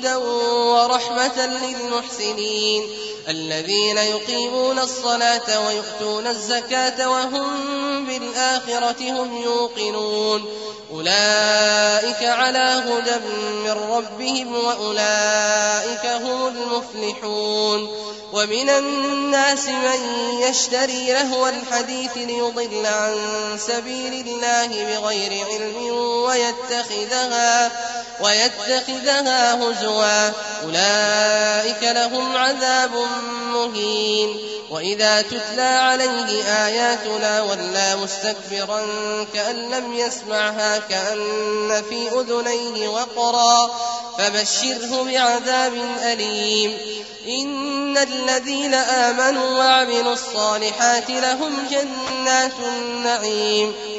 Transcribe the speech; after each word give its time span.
هدى 0.00 0.14
ورحمة 0.14 1.46
للمحسنين 1.46 2.82
الذين 3.28 3.98
يقيمون 3.98 4.78
الصلاة 4.78 5.66
ويؤتون 5.66 6.26
الزكاة 6.26 7.10
وهم 7.10 8.06
بالآخرة 8.06 9.10
هم 9.10 9.42
يوقنون 9.42 10.44
أولئك 10.90 12.22
على 12.22 12.82
هدى 12.86 13.26
من 13.64 13.70
ربهم 13.70 14.64
وأولئك 14.64 16.06
هم 16.06 16.46
المفلحون 16.46 18.10
ومن 18.32 18.70
الناس 18.70 19.66
من 19.68 20.00
يشتري 20.40 21.12
لهو 21.12 21.46
الحديث 21.46 22.16
ليضل 22.16 22.86
عن 22.86 23.16
سبيل 23.58 24.28
الله 24.28 24.66
بغير 24.66 25.46
علم 25.46 25.76
ويتخذها 26.24 27.70
ويتخذها 28.20 29.54
هزوا 29.54 29.89
أولئك 30.64 31.82
لهم 31.82 32.36
عذاب 32.36 32.90
مهين 33.52 34.40
وإذا 34.70 35.22
تتلى 35.22 35.62
عليه 35.62 36.44
آياتنا 36.44 37.42
ولى 37.42 37.96
مستكبرا 37.96 38.86
كأن 39.34 39.70
لم 39.70 39.94
يسمعها 39.94 40.78
كأن 40.78 41.82
في 41.88 42.08
أذنيه 42.08 42.88
وقرا 42.88 43.70
فبشره 44.18 45.04
بعذاب 45.04 45.72
أليم 46.02 46.78
إن 47.28 47.98
الذين 47.98 48.74
آمنوا 48.74 49.58
وعملوا 49.58 50.12
الصالحات 50.12 51.10
لهم 51.10 51.66
جنات 51.70 52.52
النعيم 52.58 53.74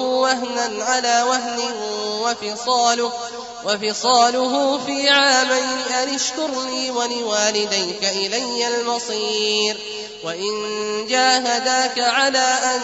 وهنا 0.00 0.84
على 0.84 1.22
وهن 1.22 1.60
وفصاله 2.22 3.12
وفصاله 3.64 4.78
في 4.86 5.08
عامين 5.08 5.78
أن 6.02 6.14
اشكر 6.14 6.50
لي 6.70 6.90
ولوالديك 6.90 8.04
إلي 8.04 8.68
المصير. 8.68 9.76
وإن 10.24 11.06
جاهداك 11.08 11.98
على 11.98 12.38
أن 12.38 12.80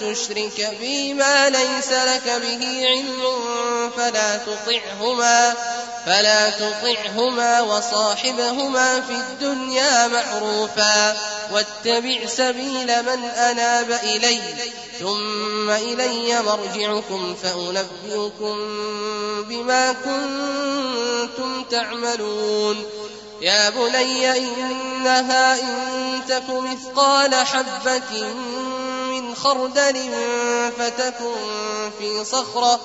تشرك 0.00 0.76
بي 0.80 1.14
ما 1.14 1.48
ليس 1.50 1.92
لك 1.92 2.24
به 2.24 2.86
علم 2.86 3.22
فلا 3.96 4.36
تطعهما 4.36 5.54
فلا 6.06 6.50
تطعهما 6.50 7.60
وصاحبهما 7.60 9.00
في 9.00 9.12
الدنيا 9.12 10.06
معروفا 10.06 11.16
واتبع 11.52 12.26
سبيل 12.26 13.02
من 13.02 13.24
أناب 13.24 13.90
إلي 14.02 14.40
ثم 15.00 15.70
إلي 15.70 16.42
مرجعكم 16.42 17.34
فأنبئكم 17.42 18.56
بما 19.48 19.92
كنتم 19.92 21.64
تعملون 21.64 22.86
يا 23.40 23.70
بني 23.70 24.30
إنها 24.36 25.60
إن 25.60 26.20
تك 26.28 26.50
مثقال 26.50 27.34
حبة 27.34 28.32
من 29.10 29.34
خردل 29.34 30.10
فتكن 30.78 31.34
في 31.98 32.24
صخرة 32.24 32.80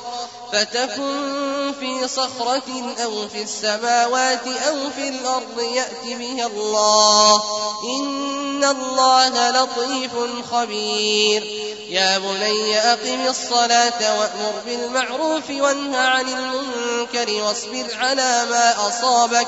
فتكن 0.54 1.74
في 1.80 2.08
صخرة 2.08 2.96
أو 3.04 3.28
في 3.28 3.42
السماوات 3.42 4.48
أو 4.48 4.90
في 4.96 5.10
الأرض 5.10 5.60
يأت 5.60 6.04
بها 6.06 6.48
الله. 6.48 7.42
إن 8.00 8.64
الله 8.64 9.50
لطيف 9.50 10.12
خبير. 10.52 11.44
يا 11.90 12.18
بني 12.18 12.80
أقم 12.80 13.28
الصلاة 13.28 14.20
وأمر 14.20 14.54
بالمعروف 14.66 15.50
وانه 15.50 15.98
عن 15.98 16.28
المنكر 16.28 17.44
واصبر 17.44 17.86
على 18.00 18.46
ما 18.50 18.88
أصابك. 18.88 19.48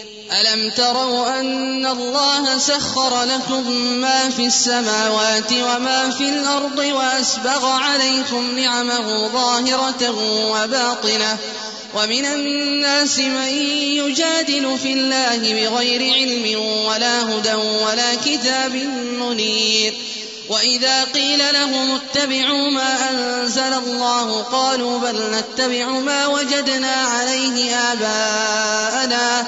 ألم 0.33 0.69
تروا 0.69 1.39
أن 1.39 1.85
الله 1.85 2.57
سخر 2.57 3.23
لكم 3.23 3.71
ما 3.81 4.29
في 4.29 4.45
السماوات 4.45 5.51
وما 5.51 6.09
في 6.09 6.29
الأرض 6.29 6.77
وأسبغ 6.77 7.65
عليكم 7.65 8.59
نعمه 8.59 9.27
ظاهرة 9.27 10.11
وباطنة 10.51 11.37
ومن 11.93 12.25
الناس 12.25 13.19
من 13.19 13.47
يجادل 13.97 14.77
في 14.83 14.93
الله 14.93 15.37
بغير 15.37 16.13
علم 16.13 16.59
ولا 16.85 17.23
هدى 17.23 17.53
ولا 17.53 18.15
كتاب 18.25 18.75
منير 19.19 19.93
وإذا 20.49 21.03
قيل 21.03 21.53
لهم 21.53 21.95
اتبعوا 21.95 22.69
ما 22.69 23.09
أنزل 23.09 23.73
الله 23.73 24.41
قالوا 24.41 24.99
بل 24.99 25.31
نتبع 25.31 25.85
ما 25.85 26.27
وجدنا 26.27 26.91
عليه 26.91 27.75
آباءنا 27.75 29.47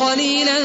قليلا 0.00 0.58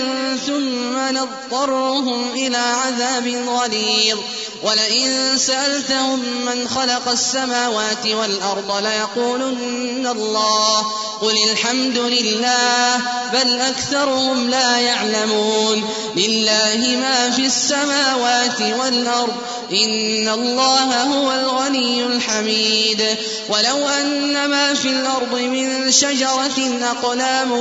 ثم 0.48 1.18
نضطرهم 1.18 2.32
إلى 2.34 2.58
عذاب 2.58 3.28
غليظ. 3.28 4.18
ولئن 4.64 5.38
سألتهم 5.38 6.20
من 6.46 6.68
خلق 6.68 7.10
السماوات 7.10 8.06
والأرض 8.06 8.84
ليقولن 8.84 10.08
الله. 10.08 10.86
قل 11.22 11.38
الحمد 11.52 11.98
لله 11.98 12.96
بل 13.34 13.62
أكثرهم 13.62 14.50
لا 14.50 14.78
يعلمون. 14.78 15.90
لله 16.16 16.98
ما 17.00 17.30
في 17.30 17.46
السماوات 17.46 18.62
والأرض 18.62 19.36
إن 19.72 20.30
الله 20.30 21.04
هو 21.04 21.32
الغني 21.32 22.06
الحميد 22.06 23.04
ولو 23.50 23.88
أن 23.88 24.46
ما 24.50 24.74
في 24.74 24.90
الأرض 24.90 25.36
من 25.36 25.92
شجرة 25.92 26.60
أقلام 26.82 27.52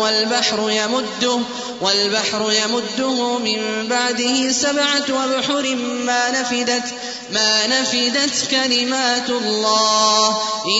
والبحر 0.00 0.70
يمده 0.70 1.40
والبحر 1.80 2.52
يمده 2.52 3.38
من 3.38 3.86
بعده 3.88 4.52
سبعة 4.52 5.24
أبحر 5.24 5.76
ما 6.04 6.30
نفدت 6.30 6.94
ما 7.32 7.66
نفدت 7.66 8.50
كلمات 8.50 9.30
الله. 9.30 10.28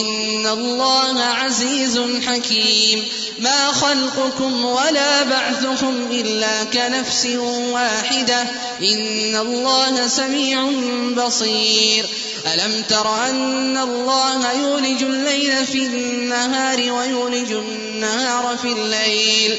إن 0.00 0.46
الله 0.46 1.22
عزيز 1.22 2.00
حكيم. 2.26 3.04
ما 3.38 3.72
خلقكم 3.72 4.64
ولا 4.64 5.22
بعثكم 5.22 5.94
إلا 6.10 6.64
كنفس 6.64 7.26
واحدة. 7.72 8.42
إن 8.82 9.36
الله 9.36 10.08
سميع 10.08 10.70
بصير. 11.16 12.06
ألم 12.54 12.82
تر 12.88 13.14
أن 13.30 13.78
الله 13.78 14.52
يولج 14.52 15.02
الليل 15.02 15.66
في 15.66 15.82
النهار 15.82 16.92
ويولج 16.92 17.52
النهار 17.52 18.56
في 18.62 18.68
الليل؟ 18.72 19.58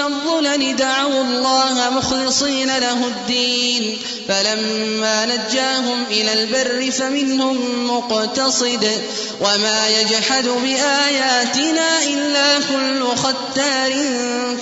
كالظلل 0.00 0.76
دعوا 0.76 1.22
الله 1.22 1.90
مخلصين 1.90 2.78
له 2.78 3.06
الدين. 3.06 3.98
فلما 4.28 5.26
نجاهم 5.26 6.04
إلى 6.10 6.32
البر 6.32 6.90
فمنهم 6.90 7.86
مقتصد. 7.90 9.02
وما 9.40 9.88
يجحد 9.88 10.48
بآياتنا 10.48 12.02
إلا 12.02 12.58
كل 12.58 13.06
ختار 13.16 13.92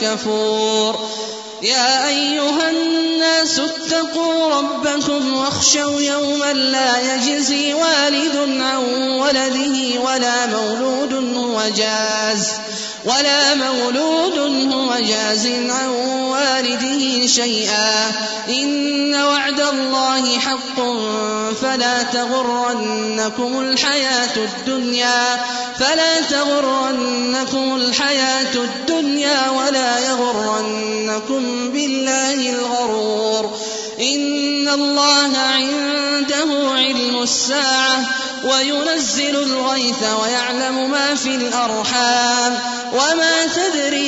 كفور. 0.00 1.08
يا 1.62 2.08
أيها 2.08 2.70
الناس 2.70 3.61
اتقوا 3.61 4.55
ربكم 4.55 5.34
واخشوا 5.34 6.00
يوما 6.00 6.52
لا 6.52 7.14
يجزي 7.14 7.75
والد 7.75 8.37
عن 8.61 9.11
ولده 9.11 10.00
ولا 10.00 10.46
مولود 10.46 11.34
هو 11.37 11.62
جاز 11.76 12.49
ولا 13.05 13.55
مولود 13.55 14.38
هو 14.98 15.04
جاز 15.04 15.46
عن 15.46 15.88
والده 15.88 17.26
شيئا. 17.26 18.10
إن 18.48 19.14
وعد 19.14 19.60
الله 19.60 20.38
حق 20.38 20.76
فلا 21.62 22.02
تغرنكم 22.02 23.60
الحياة 23.60 24.36
الدنيا. 24.36 25.40
فلا 25.78 26.20
تغرنكم 26.20 27.76
الحياة 27.76 28.54
الدنيا 28.54 29.50
ولا 29.50 29.98
يغرنكم 29.98 31.70
بالله 31.70 32.50
الغرور. 32.50 33.58
إن 34.00 34.68
الله 34.68 35.38
عنده 35.38 36.70
علم 36.74 37.22
الساعة 37.22 38.04
وينزل 38.44 39.36
الغيث 39.42 40.02
ويعلم 40.22 40.90
ما 40.90 41.14
في 41.14 41.34
الأرحام. 41.34 42.58
وما 42.92 43.46
تدري 43.46 44.07